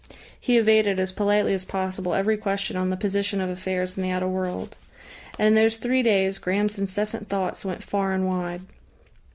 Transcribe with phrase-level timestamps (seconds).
[0.39, 4.09] He evaded, as politely as possible, every question on the position of affairs in the
[4.09, 4.75] outer world.
[5.37, 8.61] And in those three days Graham's incessant thoughts went far and wide.